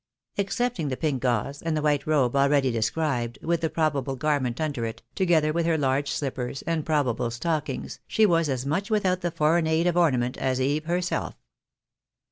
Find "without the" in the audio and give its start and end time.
8.89-9.29